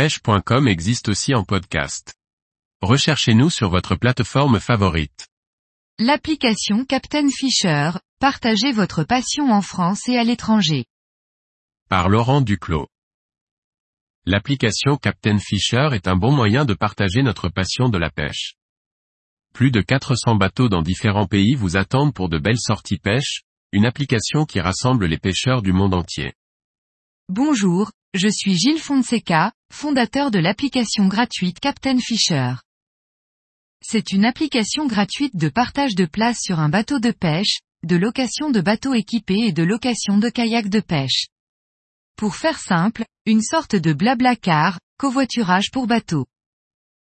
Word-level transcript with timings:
pêche.com 0.00 0.66
existe 0.66 1.10
aussi 1.10 1.34
en 1.34 1.44
podcast. 1.44 2.14
Recherchez-nous 2.80 3.50
sur 3.50 3.68
votre 3.68 3.96
plateforme 3.96 4.58
favorite. 4.58 5.28
L'application 5.98 6.86
Captain 6.86 7.28
Fisher, 7.28 7.90
partagez 8.18 8.72
votre 8.72 9.04
passion 9.04 9.50
en 9.50 9.60
France 9.60 10.08
et 10.08 10.16
à 10.16 10.24
l'étranger. 10.24 10.86
Par 11.90 12.08
Laurent 12.08 12.40
Duclos. 12.40 12.88
L'application 14.24 14.96
Captain 14.96 15.36
Fisher 15.36 15.90
est 15.92 16.08
un 16.08 16.16
bon 16.16 16.32
moyen 16.32 16.64
de 16.64 16.72
partager 16.72 17.22
notre 17.22 17.50
passion 17.50 17.90
de 17.90 17.98
la 17.98 18.08
pêche. 18.08 18.54
Plus 19.52 19.70
de 19.70 19.82
400 19.82 20.36
bateaux 20.36 20.70
dans 20.70 20.80
différents 20.80 21.26
pays 21.26 21.54
vous 21.54 21.76
attendent 21.76 22.14
pour 22.14 22.30
de 22.30 22.38
belles 22.38 22.58
sorties 22.58 22.96
pêche, 22.96 23.42
une 23.72 23.84
application 23.84 24.46
qui 24.46 24.60
rassemble 24.60 25.04
les 25.04 25.18
pêcheurs 25.18 25.60
du 25.60 25.74
monde 25.74 25.92
entier. 25.92 26.32
Bonjour, 27.28 27.90
je 28.14 28.28
suis 28.28 28.56
Gilles 28.56 28.80
Fonseca, 28.80 29.52
fondateur 29.72 30.30
de 30.30 30.40
l'application 30.40 31.06
gratuite 31.06 31.60
Captain 31.60 31.98
Fisher. 31.98 32.54
C'est 33.82 34.12
une 34.12 34.24
application 34.24 34.86
gratuite 34.86 35.36
de 35.36 35.48
partage 35.48 35.94
de 35.94 36.06
place 36.06 36.38
sur 36.40 36.58
un 36.58 36.68
bateau 36.68 36.98
de 36.98 37.12
pêche, 37.12 37.60
de 37.84 37.96
location 37.96 38.50
de 38.50 38.60
bateaux 38.60 38.94
équipés 38.94 39.46
et 39.46 39.52
de 39.52 39.62
location 39.62 40.18
de 40.18 40.28
kayaks 40.28 40.68
de 40.68 40.80
pêche. 40.80 41.28
Pour 42.16 42.34
faire 42.34 42.58
simple, 42.58 43.04
une 43.26 43.42
sorte 43.42 43.76
de 43.76 43.92
blabla 43.92 44.34
car, 44.34 44.80
covoiturage 44.98 45.70
pour 45.70 45.86
bateau. 45.86 46.26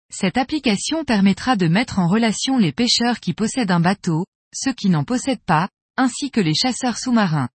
Cette 0.09 0.38
application 0.38 1.04
permettra 1.04 1.55
de 1.57 1.67
mettre 1.67 1.99
en 1.99 2.07
relation 2.07 2.57
les 2.57 2.71
pêcheurs 2.71 3.20
qui 3.20 3.34
possèdent 3.34 3.71
un 3.71 3.81
bateau, 3.81 4.26
ceux 4.55 4.73
qui 4.73 4.90
n'en 4.90 5.04
possèdent 5.04 5.43
pas, 5.43 5.70
ainsi 5.98 6.31
que 6.31 6.40
les 6.40 6.55
chasseurs 6.55 6.98
sous-marins. 6.98 7.49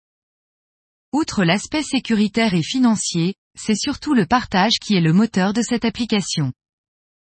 Outre 1.15 1.45
l'aspect 1.45 1.81
sécuritaire 1.81 2.55
et 2.55 2.61
financier, 2.61 3.35
c'est 3.57 3.77
surtout 3.77 4.13
le 4.13 4.25
partage 4.25 4.79
qui 4.81 4.95
est 4.95 5.01
le 5.01 5.13
moteur 5.13 5.53
de 5.53 5.61
cette 5.61 5.85
application. 5.85 6.51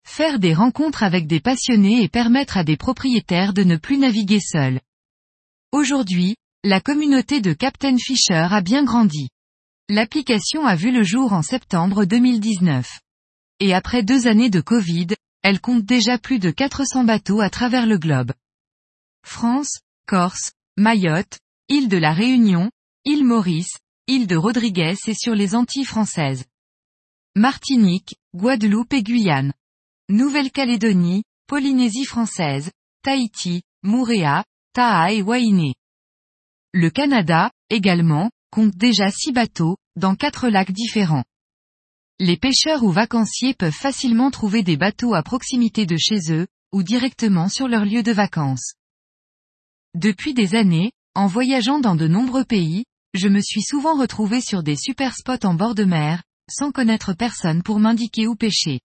Faire 0.07 0.39
des 0.39 0.53
rencontres 0.53 1.03
avec 1.03 1.27
des 1.27 1.41
passionnés 1.41 2.03
et 2.03 2.11
permettre 2.11 2.59
à 2.59 2.63
des 2.63 2.77
propriétaires 2.77 3.55
de 3.55 3.63
ne 3.63 3.79
plus 3.79 3.97
naviguer 3.97 4.39
seuls. 4.39 4.83
Aujourd'hui, 5.73 6.37
la 6.63 6.83
communauté 6.83 7.41
de 7.41 7.55
Captain 7.55 7.97
Fisher 7.97 8.49
a 8.51 8.61
bien 8.61 8.85
grandi. 8.85 9.31
L'application 9.89 10.67
a 10.67 10.75
vu 10.77 10.93
le 10.93 11.03
jour 11.03 11.33
en 11.33 11.41
septembre 11.41 12.05
2019. 12.05 12.87
Et 13.61 13.73
après 13.73 14.03
deux 14.03 14.27
années 14.27 14.51
de 14.51 14.61
Covid, 14.61 15.07
elle 15.41 15.59
compte 15.59 15.87
déjà 15.87 16.19
plus 16.19 16.39
de 16.39 16.51
400 16.51 17.05
bateaux 17.05 17.41
à 17.41 17.49
travers 17.49 17.87
le 17.87 17.97
globe. 17.97 18.35
France, 19.27 19.81
Corse, 20.07 20.53
Mayotte, 20.77 21.39
île 21.71 21.89
de 21.89 21.97
la 21.97 22.13
Réunion, 22.13 22.71
île 23.07 23.25
Maurice, 23.25 23.79
île 24.09 24.27
de 24.27 24.37
Rodriguez 24.37 24.95
et 25.07 25.15
sur 25.15 25.35
les 25.35 25.55
Antilles 25.55 25.87
françaises. 25.87 26.45
Martinique, 27.35 28.17
Guadeloupe 28.35 28.93
et 28.93 29.03
Guyane. 29.03 29.55
Nouvelle-Calédonie, 30.11 31.23
Polynésie 31.47 32.05
française, 32.05 32.71
Tahiti, 33.03 33.63
Moorea, 33.83 34.45
Taha 34.75 35.13
et 35.13 35.23
Wainé. 35.23 35.75
Le 36.73 36.91
Canada, 36.91 37.51
également, 37.71 38.31
compte 38.51 38.77
déjà 38.77 39.11
six 39.11 39.33
bateaux, 39.33 39.79
dans 39.97 40.15
quatre 40.15 40.49
lacs 40.49 40.73
différents. 40.73 41.25
Les 42.19 42.37
pêcheurs 42.37 42.83
ou 42.83 42.91
vacanciers 42.91 43.55
peuvent 43.55 43.73
facilement 43.73 44.31
trouver 44.31 44.63
des 44.63 44.77
bateaux 44.77 45.15
à 45.15 45.23
proximité 45.23 45.87
de 45.87 45.97
chez 45.97 46.33
eux, 46.33 46.47
ou 46.73 46.83
directement 46.83 47.49
sur 47.49 47.67
leur 47.67 47.87
lieu 47.87 48.03
de 48.03 48.13
vacances. 48.13 48.75
Depuis 49.95 50.35
des 50.35 50.55
années, 50.55 50.93
en 51.15 51.27
voyageant 51.27 51.81
dans 51.81 51.97
de 51.97 52.07
nombreux 52.07 52.45
pays, 52.45 52.85
je 53.15 53.29
me 53.29 53.41
suis 53.41 53.63
souvent 53.63 53.99
retrouvé 53.99 54.41
sur 54.41 54.63
des 54.63 54.77
super 54.77 55.15
spots 55.15 55.45
en 55.45 55.55
bord 55.55 55.75
de 55.75 55.85
mer, 55.85 56.23
sans 56.51 56.71
connaître 56.71 57.13
personne 57.13 57.63
pour 57.63 57.81
m'indiquer 57.81 58.27
où 58.27 58.35
pêcher. 58.35 58.81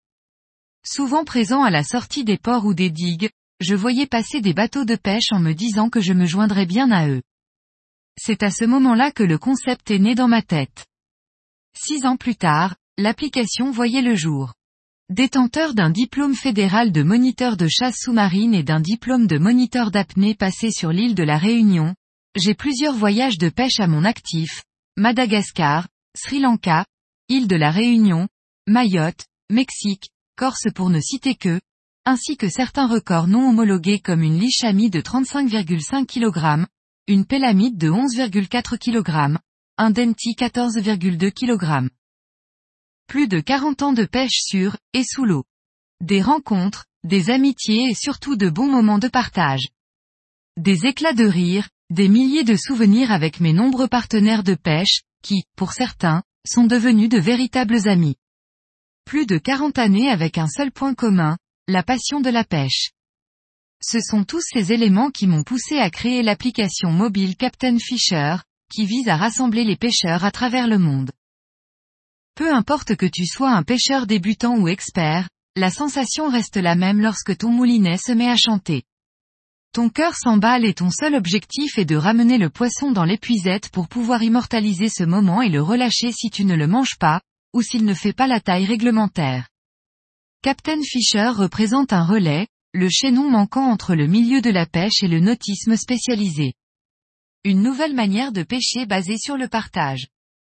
Souvent 0.85 1.25
présent 1.25 1.63
à 1.63 1.69
la 1.69 1.83
sortie 1.83 2.23
des 2.23 2.37
ports 2.37 2.65
ou 2.65 2.73
des 2.73 2.89
digues, 2.89 3.29
je 3.59 3.75
voyais 3.75 4.07
passer 4.07 4.41
des 4.41 4.53
bateaux 4.53 4.85
de 4.85 4.95
pêche 4.95 5.31
en 5.31 5.39
me 5.39 5.53
disant 5.53 5.89
que 5.89 6.01
je 6.01 6.13
me 6.13 6.25
joindrais 6.25 6.65
bien 6.65 6.91
à 6.91 7.07
eux. 7.07 7.21
C'est 8.17 8.43
à 8.43 8.51
ce 8.51 8.65
moment-là 8.65 9.11
que 9.11 9.23
le 9.23 9.37
concept 9.37 9.91
est 9.91 9.99
né 9.99 10.15
dans 10.15 10.27
ma 10.27 10.41
tête. 10.41 10.85
Six 11.77 12.05
ans 12.05 12.17
plus 12.17 12.35
tard, 12.35 12.75
l'application 12.97 13.71
voyait 13.71 14.01
le 14.01 14.15
jour. 14.15 14.53
Détenteur 15.09 15.73
d'un 15.73 15.89
diplôme 15.89 16.35
fédéral 16.35 16.91
de 16.91 17.03
moniteur 17.03 17.57
de 17.57 17.67
chasse 17.67 17.97
sous-marine 17.99 18.55
et 18.55 18.63
d'un 18.63 18.79
diplôme 18.79 19.27
de 19.27 19.37
moniteur 19.37 19.91
d'apnée 19.91 20.33
passé 20.33 20.71
sur 20.71 20.91
l'île 20.91 21.13
de 21.13 21.23
la 21.23 21.37
Réunion, 21.37 21.93
j'ai 22.35 22.53
plusieurs 22.53 22.95
voyages 22.95 23.37
de 23.37 23.49
pêche 23.49 23.79
à 23.79 23.87
mon 23.87 24.03
actif, 24.03 24.63
Madagascar, 24.97 25.87
Sri 26.15 26.39
Lanka, 26.39 26.85
île 27.29 27.47
de 27.47 27.55
la 27.55 27.71
Réunion, 27.71 28.27
Mayotte, 28.67 29.25
Mexique, 29.49 30.09
Corse 30.35 30.67
pour 30.73 30.89
ne 30.89 30.99
citer 30.99 31.35
que, 31.35 31.61
ainsi 32.05 32.35
que 32.35 32.49
certains 32.49 32.87
records 32.87 33.27
non 33.27 33.49
homologués 33.49 33.99
comme 33.99 34.21
une 34.21 34.37
lichamie 34.37 34.89
de 34.89 34.99
35,5 34.99 36.05
kg, 36.05 36.67
une 37.07 37.25
pélamide 37.25 37.77
de 37.77 37.89
11,4 37.89 38.77
kg, 38.77 39.37
un 39.77 39.89
denti 39.91 40.33
14,2 40.33 41.31
kg. 41.31 41.89
Plus 43.07 43.27
de 43.27 43.39
40 43.39 43.81
ans 43.81 43.93
de 43.93 44.05
pêche 44.05 44.41
sur, 44.41 44.77
et 44.93 45.03
sous 45.03 45.25
l'eau. 45.25 45.45
Des 46.01 46.21
rencontres, 46.21 46.85
des 47.03 47.29
amitiés 47.29 47.89
et 47.89 47.93
surtout 47.93 48.35
de 48.35 48.49
bons 48.49 48.69
moments 48.69 48.99
de 48.99 49.07
partage. 49.07 49.69
Des 50.57 50.85
éclats 50.85 51.13
de 51.13 51.25
rire, 51.25 51.69
des 51.91 52.07
milliers 52.07 52.43
de 52.43 52.55
souvenirs 52.55 53.11
avec 53.11 53.39
mes 53.39 53.53
nombreux 53.53 53.87
partenaires 53.87 54.43
de 54.43 54.55
pêche, 54.55 55.01
qui, 55.21 55.43
pour 55.55 55.73
certains, 55.73 56.23
sont 56.47 56.65
devenus 56.65 57.09
de 57.09 57.19
véritables 57.19 57.87
amis. 57.87 58.15
Plus 59.05 59.25
de 59.25 59.37
40 59.37 59.77
années 59.77 60.09
avec 60.09 60.37
un 60.37 60.47
seul 60.47 60.71
point 60.71 60.95
commun, 60.95 61.37
la 61.67 61.83
passion 61.83 62.21
de 62.21 62.29
la 62.29 62.43
pêche. 62.43 62.91
Ce 63.83 63.99
sont 63.99 64.23
tous 64.23 64.41
ces 64.41 64.73
éléments 64.73 65.11
qui 65.11 65.27
m'ont 65.27 65.43
poussé 65.43 65.77
à 65.77 65.91
créer 65.91 66.23
l'application 66.23 66.91
mobile 66.91 67.35
Captain 67.35 67.77
Fisher, 67.77 68.37
qui 68.71 68.85
vise 68.85 69.07
à 69.07 69.17
rassembler 69.17 69.63
les 69.63 69.75
pêcheurs 69.75 70.25
à 70.25 70.31
travers 70.31 70.67
le 70.67 70.79
monde. 70.79 71.11
Peu 72.35 72.51
importe 72.51 72.95
que 72.95 73.05
tu 73.05 73.27
sois 73.27 73.51
un 73.51 73.63
pêcheur 73.63 74.07
débutant 74.07 74.57
ou 74.57 74.67
expert, 74.67 75.29
la 75.55 75.69
sensation 75.69 76.29
reste 76.29 76.57
la 76.57 76.75
même 76.75 76.99
lorsque 76.99 77.37
ton 77.37 77.49
moulinet 77.49 77.97
se 77.97 78.11
met 78.11 78.29
à 78.29 78.35
chanter. 78.35 78.83
Ton 79.75 79.89
cœur 79.89 80.15
s'emballe 80.15 80.63
et 80.63 80.73
ton 80.73 80.89
seul 80.89 81.15
objectif 81.15 81.77
est 81.77 81.83
de 81.83 81.97
ramener 81.97 82.37
le 82.37 82.49
poisson 82.49 82.91
dans 82.93 83.03
l'épuisette 83.03 83.67
pour 83.67 83.89
pouvoir 83.89 84.23
immortaliser 84.23 84.87
ce 84.87 85.03
moment 85.03 85.41
et 85.41 85.49
le 85.49 85.61
relâcher 85.61 86.13
si 86.13 86.29
tu 86.29 86.45
ne 86.45 86.55
le 86.55 86.65
manges 86.65 86.97
pas, 86.97 87.19
ou 87.51 87.61
s'il 87.61 87.83
ne 87.83 87.93
fait 87.93 88.13
pas 88.13 88.25
la 88.25 88.39
taille 88.39 88.63
réglementaire. 88.63 89.49
Captain 90.41 90.81
Fisher 90.81 91.27
représente 91.27 91.91
un 91.91 92.05
relais, 92.05 92.47
le 92.73 92.87
chaînon 92.87 93.29
manquant 93.29 93.69
entre 93.69 93.95
le 93.95 94.07
milieu 94.07 94.39
de 94.39 94.49
la 94.49 94.65
pêche 94.65 95.03
et 95.03 95.09
le 95.09 95.19
nautisme 95.19 95.75
spécialisé. 95.75 96.53
Une 97.43 97.61
nouvelle 97.61 97.95
manière 97.95 98.31
de 98.31 98.43
pêcher 98.43 98.85
basée 98.85 99.17
sur 99.17 99.35
le 99.35 99.49
partage. 99.49 100.07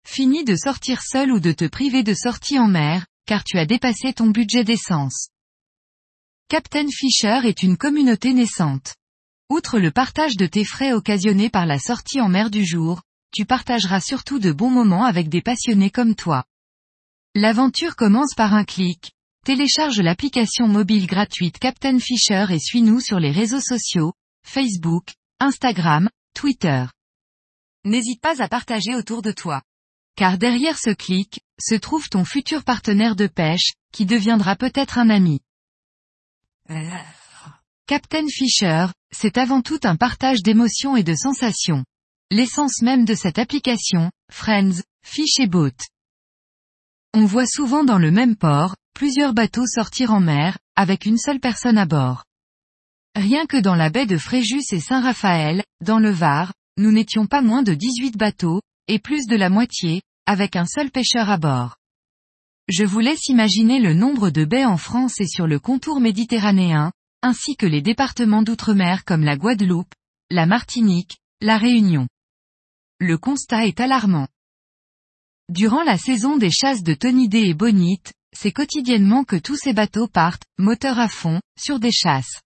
Fini 0.07 0.45
de 0.45 0.55
sortir 0.55 1.03
seul 1.03 1.33
ou 1.33 1.41
de 1.41 1.51
te 1.51 1.65
priver 1.65 2.05
de 2.05 2.15
sortie 2.15 2.61
en 2.61 2.69
mer, 2.69 3.05
car 3.27 3.43
tu 3.43 3.59
as 3.59 3.67
dépassé 3.67 4.13
ton 4.13 4.29
budget 4.29 4.63
d'essence. 4.63 5.31
Captain 6.47 6.87
Fisher 6.89 7.41
est 7.43 7.65
une 7.65 7.77
communauté 7.77 8.33
naissante. 8.33 8.95
Outre 9.51 9.79
le 9.79 9.91
partage 9.91 10.37
de 10.37 10.47
tes 10.47 10.65
frais 10.65 10.93
occasionnés 10.93 11.49
par 11.49 11.65
la 11.65 11.79
sortie 11.79 12.21
en 12.21 12.29
mer 12.29 12.51
du 12.51 12.67
jour, 12.67 13.01
tu 13.33 13.47
partageras 13.47 14.01
surtout 14.01 14.39
de 14.39 14.53
bons 14.53 14.71
moments 14.71 15.05
avec 15.05 15.29
des 15.29 15.41
passionnés 15.41 15.91
comme 15.91 16.15
toi. 16.15 16.45
L'aventure 17.35 17.97
commence 17.97 18.35
par 18.35 18.53
un 18.53 18.65
clic. 18.65 19.13
Télécharge 19.47 20.01
l'application 20.01 20.69
mobile 20.69 21.07
gratuite 21.07 21.59
Captain 21.59 21.99
Fisher 21.99 22.47
et 22.51 22.59
suis-nous 22.59 23.01
sur 23.01 23.19
les 23.19 23.31
réseaux 23.31 23.61
sociaux, 23.61 24.13
Facebook, 24.47 25.15
Instagram, 25.41 26.11
Twitter. 26.35 26.85
N'hésite 27.85 28.21
pas 28.21 28.43
à 28.43 28.49
partager 28.49 28.95
autour 28.95 29.23
de 29.23 29.33
toi. 29.33 29.63
Car 30.15 30.37
derrière 30.37 30.79
ce 30.79 30.91
clic, 30.91 31.41
se 31.59 31.75
trouve 31.75 32.09
ton 32.11 32.25
futur 32.25 32.65
partenaire 32.65 33.17
de 33.17 33.27
pêche, 33.29 33.73
qui 33.93 34.05
deviendra 34.05 34.57
peut-être 34.57 34.99
un 34.99 35.09
ami. 35.09 35.41
Captain 37.87 38.27
Fisher, 38.29 38.89
c'est 39.13 39.39
avant 39.39 39.63
tout 39.63 39.81
un 39.85 39.97
partage 39.97 40.43
d'émotions 40.43 40.97
et 40.97 41.03
de 41.03 41.15
sensations. 41.15 41.85
L'essence 42.31 42.83
même 42.83 43.05
de 43.05 43.15
cette 43.15 43.39
application, 43.39 44.11
Friends, 44.31 44.83
Fish 45.05 45.41
et 45.41 45.47
Boat. 45.47 45.77
On 47.15 47.25
voit 47.25 47.47
souvent 47.47 47.85
dans 47.85 47.99
le 47.99 48.11
même 48.11 48.37
port, 48.37 48.77
plusieurs 48.95 49.33
bateaux 49.33 49.67
sortir 49.67 50.13
en 50.13 50.21
mer, 50.21 50.59
avec 50.77 51.07
une 51.07 51.19
seule 51.19 51.41
personne 51.41 51.79
à 51.79 51.87
bord. 51.87 52.25
Rien 53.17 53.47
que 53.47 53.57
dans 53.57 53.75
la 53.75 53.91
baie 53.91 54.07
de 54.07 54.19
Fréjus 54.19 54.73
et 54.73 54.81
Saint-Raphaël, 54.81 55.65
dans 55.81 55.99
le 55.99 56.11
Var, 56.11 56.53
nous 56.77 56.93
n'étions 56.93 57.27
pas 57.27 57.43
moins 57.43 57.63
de 57.63 57.75
18 57.75 58.17
bateaux, 58.17 58.61
et 58.87 58.99
plus 58.99 59.27
de 59.27 59.37
la 59.37 59.51
moitié, 59.51 60.03
avec 60.27 60.55
un 60.55 60.67
seul 60.67 60.91
pêcheur 60.91 61.31
à 61.31 61.39
bord. 61.39 61.77
Je 62.69 62.85
vous 62.85 63.01
laisse 63.01 63.29
imaginer 63.29 63.81
le 63.81 63.95
nombre 63.95 64.29
de 64.29 64.45
baies 64.45 64.67
en 64.67 64.77
France 64.77 65.21
et 65.21 65.27
sur 65.27 65.47
le 65.47 65.59
contour 65.59 66.01
méditerranéen, 66.01 66.93
ainsi 67.23 67.57
que 67.57 67.67
les 67.67 67.83
départements 67.83 68.43
d'outre-mer 68.43 69.05
comme 69.05 69.25
la 69.25 69.37
Guadeloupe, 69.37 69.95
la 70.31 70.47
Martinique, 70.47 71.19
la 71.41 71.59
Réunion. 71.59 72.07
Le 73.01 73.19
constat 73.19 73.67
est 73.67 73.81
alarmant. 73.81 74.29
Durant 75.49 75.83
la 75.83 75.97
saison 75.97 76.37
des 76.37 76.51
chasses 76.51 76.83
de 76.83 76.95
tonidés 76.95 77.47
et 77.47 77.55
bonites, 77.55 78.13
c'est 78.37 78.53
quotidiennement 78.53 79.25
que 79.25 79.37
tous 79.37 79.57
ces 79.57 79.73
bateaux 79.73 80.07
partent, 80.07 80.45
moteur 80.59 80.99
à 80.99 81.09
fond, 81.09 81.41
sur 81.59 81.81
des 81.81 81.93
chasses. 81.93 82.43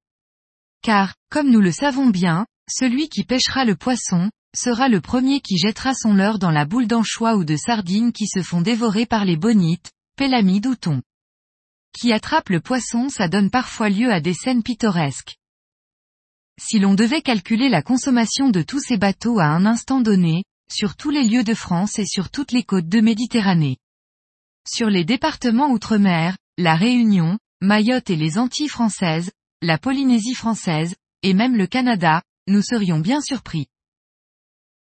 Car, 0.83 1.15
comme 1.31 1.51
nous 1.51 1.61
le 1.61 1.73
savons 1.73 2.09
bien, 2.09 2.47
celui 2.71 3.09
qui 3.09 3.25
pêchera 3.25 3.65
le 3.65 3.77
poisson, 3.77 4.31
sera 4.55 4.89
le 4.89 5.01
premier 5.01 5.41
qui 5.41 5.59
jettera 5.59 5.95
son 5.95 6.15
leurre 6.15 6.39
dans 6.39 6.51
la 6.51 6.65
boule 6.65 6.87
d'anchois 6.87 7.37
ou 7.37 7.45
de 7.45 7.57
sardines 7.57 8.13
qui 8.13 8.27
se 8.27 8.43
font 8.43 8.61
dévorer 8.61 9.07
par 9.07 9.25
les 9.25 9.37
bonites, 9.37 9.91
pélamides 10.17 10.67
ou 10.67 10.77
thon. 10.77 11.03
Qui 11.93 12.13
attrape 12.13 12.49
le 12.49 12.61
poisson 12.61 13.09
ça 13.09 13.29
donne 13.29 13.51
parfois 13.51 13.89
lieu 13.89 14.13
à 14.13 14.21
des 14.21 14.35
scènes 14.35 14.63
pittoresques. 14.63 15.37
Si 16.61 16.79
l'on 16.79 16.95
devait 16.95 17.23
calculer 17.23 17.69
la 17.69 17.83
consommation 17.83 18.51
de 18.51 18.63
tous 18.63 18.81
ces 18.81 18.97
bateaux 18.97 19.39
à 19.39 19.47
un 19.47 19.67
instant 19.67 20.01
donné, 20.01 20.45
sur 20.71 20.97
tous 20.97 21.11
les 21.11 21.25
lieux 21.25 21.45
de 21.45 21.55
France 21.55 21.99
et 21.99 22.07
sur 22.07 22.31
toutes 22.31 22.53
les 22.53 22.63
côtes 22.63 22.89
de 22.89 23.01
Méditerranée. 23.01 23.77
Sur 24.67 24.89
les 24.89 25.05
départements 25.05 25.71
outre-mer, 25.71 26.37
la 26.57 26.77
Réunion, 26.77 27.39
Mayotte 27.61 28.11
et 28.11 28.17
les 28.17 28.39
Antilles 28.39 28.69
françaises, 28.69 29.31
la 29.61 29.79
Polynésie 29.79 30.35
française, 30.35 30.95
et 31.23 31.35
même 31.35 31.57
le 31.57 31.67
Canada, 31.67 32.23
nous 32.49 32.63
serions 32.63 32.99
bien 32.99 33.21
surpris. 33.21 33.67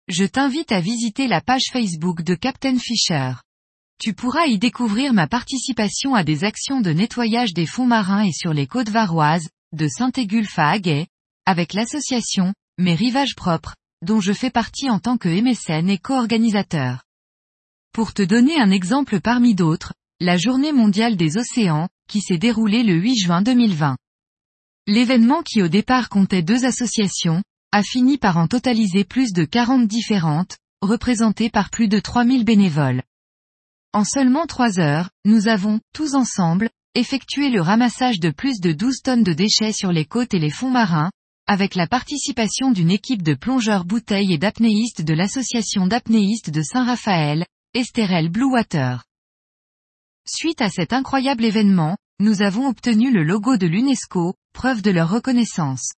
Je 0.08 0.24
t'invite 0.24 0.72
à 0.72 0.80
visiter 0.80 1.28
la 1.28 1.40
page 1.40 1.66
Facebook 1.70 2.22
de 2.22 2.34
Captain 2.34 2.78
Fisher. 2.78 3.34
Tu 3.98 4.14
pourras 4.14 4.46
y 4.46 4.58
découvrir 4.58 5.12
ma 5.12 5.26
participation 5.26 6.14
à 6.14 6.24
des 6.24 6.44
actions 6.44 6.80
de 6.80 6.90
nettoyage 6.90 7.54
des 7.54 7.66
fonds 7.66 7.86
marins 7.86 8.24
et 8.24 8.32
sur 8.32 8.52
les 8.52 8.66
côtes 8.66 8.90
varoises, 8.90 9.48
de 9.72 9.88
Saint-Égulphe 9.88 10.58
à 10.58 10.70
Aguet, 10.70 11.06
avec 11.46 11.72
l'association, 11.72 12.52
Mes 12.78 12.94
Rivages 12.94 13.34
Propres, 13.36 13.74
dont 14.04 14.20
je 14.20 14.32
fais 14.32 14.50
partie 14.50 14.90
en 14.90 14.98
tant 14.98 15.16
que 15.16 15.28
MSN 15.28 15.88
et 15.88 15.98
co-organisateur. 15.98 17.04
Pour 17.92 18.14
te 18.14 18.22
donner 18.22 18.60
un 18.60 18.70
exemple 18.70 19.20
parmi 19.20 19.54
d'autres, 19.54 19.94
la 20.20 20.36
Journée 20.36 20.72
mondiale 20.72 21.16
des 21.16 21.36
océans, 21.36 21.88
qui 22.08 22.20
s'est 22.20 22.38
déroulée 22.38 22.82
le 22.82 22.94
8 22.94 23.16
juin 23.16 23.42
2020. 23.42 23.96
L'événement 24.86 25.42
qui 25.42 25.62
au 25.62 25.68
départ 25.68 26.08
comptait 26.08 26.42
deux 26.42 26.64
associations, 26.64 27.42
a 27.72 27.82
fini 27.82 28.18
par 28.18 28.36
en 28.36 28.48
totaliser 28.48 29.04
plus 29.04 29.32
de 29.32 29.44
40 29.44 29.86
différentes, 29.86 30.58
représentées 30.80 31.50
par 31.50 31.70
plus 31.70 31.88
de 31.88 32.00
3000 32.00 32.44
bénévoles. 32.44 33.02
En 33.94 34.04
seulement 34.04 34.46
trois 34.46 34.80
heures, 34.80 35.10
nous 35.26 35.48
avons, 35.48 35.78
tous 35.92 36.14
ensemble, 36.14 36.70
effectué 36.94 37.50
le 37.50 37.60
ramassage 37.60 38.20
de 38.20 38.30
plus 38.30 38.58
de 38.58 38.72
12 38.72 39.02
tonnes 39.02 39.22
de 39.22 39.34
déchets 39.34 39.72
sur 39.72 39.92
les 39.92 40.06
côtes 40.06 40.32
et 40.32 40.38
les 40.38 40.50
fonds 40.50 40.70
marins, 40.70 41.10
avec 41.46 41.74
la 41.74 41.86
participation 41.86 42.70
d'une 42.70 42.90
équipe 42.90 43.22
de 43.22 43.34
plongeurs 43.34 43.84
bouteilles 43.84 44.32
et 44.32 44.38
d'apnéistes 44.38 45.02
de 45.02 45.12
l'association 45.12 45.86
d'apnéistes 45.86 46.48
de 46.48 46.62
Saint-Raphaël, 46.62 47.44
Esterel 47.74 48.30
Blue 48.30 48.50
Water. 48.50 49.04
Suite 50.26 50.62
à 50.62 50.70
cet 50.70 50.94
incroyable 50.94 51.44
événement, 51.44 51.98
nous 52.18 52.40
avons 52.40 52.68
obtenu 52.68 53.12
le 53.12 53.24
logo 53.24 53.58
de 53.58 53.66
l'UNESCO, 53.66 54.34
preuve 54.54 54.80
de 54.80 54.90
leur 54.90 55.10
reconnaissance. 55.10 55.92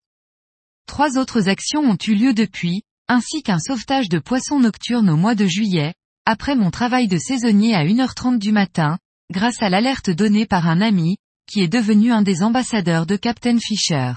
Trois 0.87 1.19
autres 1.19 1.47
actions 1.47 1.81
ont 1.81 1.97
eu 2.07 2.15
lieu 2.15 2.33
depuis, 2.33 2.81
ainsi 3.07 3.43
qu'un 3.43 3.59
sauvetage 3.59 4.09
de 4.09 4.17
poissons 4.17 4.59
nocturnes 4.59 5.09
au 5.09 5.17
mois 5.17 5.35
de 5.35 5.45
juillet, 5.45 5.93
après 6.25 6.55
mon 6.55 6.71
travail 6.71 7.07
de 7.07 7.17
saisonnier 7.17 7.75
à 7.75 7.83
1h30 7.83 8.39
du 8.39 8.51
matin, 8.51 8.97
grâce 9.31 9.61
à 9.61 9.69
l'alerte 9.69 10.09
donnée 10.09 10.45
par 10.45 10.67
un 10.67 10.81
ami, 10.81 11.17
qui 11.51 11.61
est 11.61 11.67
devenu 11.67 12.11
un 12.11 12.21
des 12.21 12.43
ambassadeurs 12.43 13.05
de 13.05 13.15
Captain 13.15 13.59
Fisher. 13.59 14.13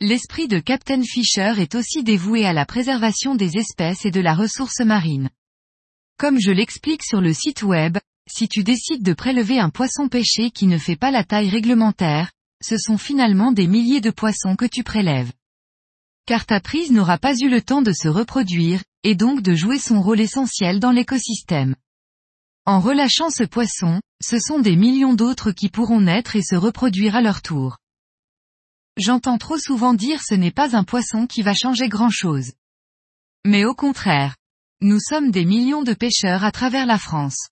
L'esprit 0.00 0.46
de 0.46 0.60
Captain 0.60 1.02
Fisher 1.02 1.54
est 1.58 1.74
aussi 1.74 2.04
dévoué 2.04 2.44
à 2.44 2.52
la 2.52 2.66
préservation 2.66 3.34
des 3.34 3.56
espèces 3.56 4.04
et 4.04 4.10
de 4.10 4.20
la 4.20 4.34
ressource 4.34 4.80
marine. 4.80 5.30
Comme 6.18 6.38
je 6.40 6.50
l'explique 6.50 7.02
sur 7.02 7.20
le 7.20 7.32
site 7.32 7.62
web, 7.62 7.98
si 8.30 8.48
tu 8.48 8.62
décides 8.62 9.02
de 9.02 9.14
prélever 9.14 9.58
un 9.58 9.70
poisson 9.70 10.08
pêché 10.08 10.50
qui 10.50 10.66
ne 10.66 10.78
fait 10.78 10.96
pas 10.96 11.10
la 11.10 11.24
taille 11.24 11.48
réglementaire, 11.48 12.30
ce 12.62 12.76
sont 12.76 12.98
finalement 12.98 13.52
des 13.52 13.66
milliers 13.66 14.00
de 14.00 14.10
poissons 14.10 14.56
que 14.56 14.66
tu 14.66 14.84
prélèves. 14.84 15.32
Car 16.28 16.44
ta 16.44 16.60
prise 16.60 16.90
n'aura 16.90 17.16
pas 17.16 17.34
eu 17.38 17.48
le 17.48 17.62
temps 17.62 17.80
de 17.80 17.90
se 17.90 18.06
reproduire, 18.06 18.82
et 19.02 19.14
donc 19.14 19.40
de 19.40 19.54
jouer 19.54 19.78
son 19.78 20.02
rôle 20.02 20.20
essentiel 20.20 20.78
dans 20.78 20.90
l'écosystème. 20.90 21.74
En 22.66 22.80
relâchant 22.80 23.30
ce 23.30 23.44
poisson, 23.44 24.02
ce 24.22 24.38
sont 24.38 24.58
des 24.58 24.76
millions 24.76 25.14
d'autres 25.14 25.52
qui 25.52 25.70
pourront 25.70 26.02
naître 26.02 26.36
et 26.36 26.42
se 26.42 26.54
reproduire 26.54 27.16
à 27.16 27.22
leur 27.22 27.40
tour. 27.40 27.78
J'entends 28.98 29.38
trop 29.38 29.56
souvent 29.56 29.94
dire 29.94 30.20
ce 30.22 30.34
n'est 30.34 30.50
pas 30.50 30.76
un 30.76 30.84
poisson 30.84 31.26
qui 31.26 31.40
va 31.40 31.54
changer 31.54 31.88
grand 31.88 32.10
chose. 32.10 32.52
Mais 33.46 33.64
au 33.64 33.74
contraire. 33.74 34.36
Nous 34.82 35.00
sommes 35.00 35.30
des 35.30 35.46
millions 35.46 35.82
de 35.82 35.94
pêcheurs 35.94 36.44
à 36.44 36.52
travers 36.52 36.84
la 36.84 36.98
France. 36.98 37.48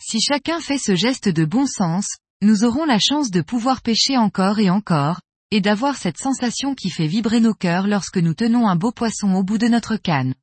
Si 0.00 0.20
chacun 0.20 0.58
fait 0.58 0.78
ce 0.78 0.96
geste 0.96 1.28
de 1.28 1.44
bon 1.44 1.68
sens, 1.68 2.16
nous 2.42 2.64
aurons 2.64 2.86
la 2.86 2.98
chance 2.98 3.30
de 3.30 3.40
pouvoir 3.40 3.82
pêcher 3.82 4.16
encore 4.16 4.58
et 4.58 4.68
encore, 4.68 5.20
et 5.50 5.60
d'avoir 5.60 5.96
cette 5.96 6.18
sensation 6.18 6.74
qui 6.74 6.90
fait 6.90 7.06
vibrer 7.06 7.40
nos 7.40 7.54
cœurs 7.54 7.86
lorsque 7.86 8.18
nous 8.18 8.34
tenons 8.34 8.68
un 8.68 8.76
beau 8.76 8.92
poisson 8.92 9.34
au 9.34 9.42
bout 9.42 9.58
de 9.58 9.68
notre 9.68 9.96
canne. 9.96 10.34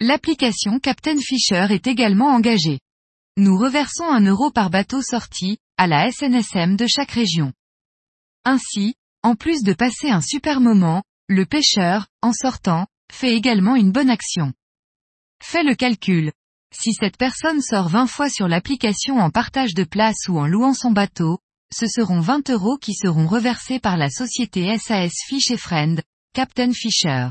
L'application 0.00 0.78
Captain 0.78 1.18
Fisher 1.18 1.66
est 1.70 1.86
également 1.86 2.28
engagée. 2.28 2.80
Nous 3.36 3.56
reversons 3.56 4.04
un 4.04 4.24
euro 4.24 4.50
par 4.50 4.68
bateau 4.68 5.00
sorti, 5.02 5.58
à 5.76 5.86
la 5.86 6.10
SNSM 6.10 6.76
de 6.76 6.86
chaque 6.86 7.12
région. 7.12 7.52
Ainsi, 8.44 8.94
en 9.22 9.36
plus 9.36 9.62
de 9.62 9.72
passer 9.72 10.10
un 10.10 10.20
super 10.20 10.60
moment, 10.60 11.02
le 11.28 11.46
pêcheur, 11.46 12.08
en 12.20 12.32
sortant, 12.32 12.86
fait 13.12 13.34
également 13.34 13.76
une 13.76 13.92
bonne 13.92 14.10
action. 14.10 14.52
Fais 15.42 15.62
le 15.62 15.74
calcul. 15.74 16.32
Si 16.74 16.92
cette 16.92 17.16
personne 17.16 17.60
sort 17.60 17.88
20 17.88 18.06
fois 18.06 18.28
sur 18.28 18.48
l'application 18.48 19.18
en 19.18 19.30
partage 19.30 19.74
de 19.74 19.84
place 19.84 20.28
ou 20.28 20.38
en 20.38 20.46
louant 20.46 20.74
son 20.74 20.90
bateau, 20.90 21.38
ce 21.72 21.86
seront 21.86 22.20
20 22.20 22.50
euros 22.50 22.76
qui 22.76 22.94
seront 22.94 23.26
reversés 23.26 23.80
par 23.80 23.96
la 23.96 24.10
société 24.10 24.76
SAS 24.78 25.12
Fish 25.26 25.56
Friend, 25.56 26.02
Captain 26.34 26.72
Fisher. 26.72 27.28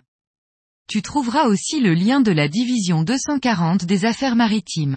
Tu 0.88 1.02
trouveras 1.02 1.48
aussi 1.48 1.80
le 1.80 1.94
lien 1.94 2.20
de 2.20 2.30
la 2.30 2.48
division 2.48 3.02
240 3.02 3.84
des 3.84 4.04
affaires 4.04 4.36
maritimes. 4.36 4.96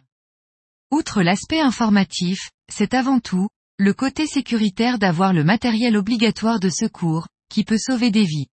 Outre 0.92 1.22
l'aspect 1.22 1.60
informatif, 1.60 2.52
c'est 2.72 2.94
avant 2.94 3.20
tout, 3.20 3.50
le 3.78 3.94
côté 3.94 4.28
sécuritaire 4.28 5.00
d'avoir 5.00 5.34
le 5.34 5.44
matériel 5.44 5.98
obligatoire 5.98 6.60
de 6.60 6.70
secours, 6.70 7.28
qui 7.50 7.64
peut 7.64 7.78
sauver 7.78 8.12
des 8.12 8.24
vies. 8.24 8.48